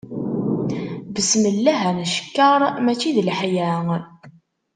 Besmellah 1.13 1.79
ad 1.89 1.95
ncekker, 1.99 2.61
mačči 2.83 3.09
d 3.15 3.17
leḥya. 3.27 3.71